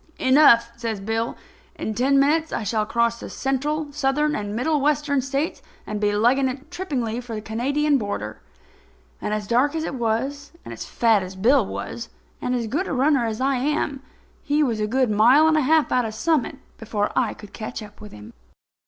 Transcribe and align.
"Enough," 0.17 0.71
says 0.77 0.99
Bill. 0.99 1.37
"In 1.75 1.93
ten 1.93 2.19
minutes 2.19 2.51
I 2.51 2.63
shall 2.63 2.87
cross 2.87 3.19
the 3.19 3.29
Central, 3.29 3.93
Southern 3.93 4.33
and 4.35 4.55
Middle 4.55 4.81
Western 4.81 5.21
States, 5.21 5.61
and 5.85 6.01
be 6.01 6.11
legging 6.11 6.47
it 6.49 6.71
trippingly 6.71 7.21
for 7.21 7.35
the 7.35 7.41
Canadian 7.41 7.99
border." 7.99 8.41
And, 9.21 9.31
as 9.31 9.45
dark 9.45 9.75
as 9.75 9.83
it 9.83 9.93
was, 9.93 10.53
and 10.65 10.73
as 10.73 10.85
fat 10.85 11.21
as 11.21 11.35
Bill 11.35 11.63
was, 11.63 12.09
and 12.41 12.55
as 12.55 12.65
good 12.65 12.87
a 12.87 12.93
runner 12.93 13.27
as 13.27 13.39
I 13.39 13.57
am, 13.57 14.01
he 14.41 14.63
was 14.63 14.79
a 14.79 14.87
good 14.87 15.11
mile 15.11 15.47
and 15.47 15.55
a 15.55 15.61
half 15.61 15.91
out 15.91 16.03
of 16.05 16.15
Summit 16.15 16.57
before 16.79 17.11
I 17.15 17.35
could 17.35 17.53
catch 17.53 17.83
up 17.83 18.01
with 18.01 18.11
him. 18.11 18.33